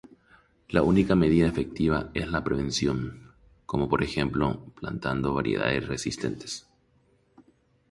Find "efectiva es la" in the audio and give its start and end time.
1.45-2.43